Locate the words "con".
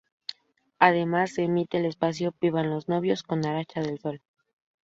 3.21-3.45